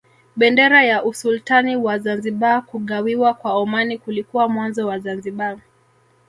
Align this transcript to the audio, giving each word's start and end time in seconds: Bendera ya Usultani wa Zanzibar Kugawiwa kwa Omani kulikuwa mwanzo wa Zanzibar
Bendera 0.35 0.79
ya 0.85 1.03
Usultani 1.03 1.75
wa 1.75 1.99
Zanzibar 1.99 2.65
Kugawiwa 2.65 3.33
kwa 3.33 3.53
Omani 3.53 3.97
kulikuwa 3.97 4.47
mwanzo 4.49 4.87
wa 4.87 4.99
Zanzibar 4.99 5.57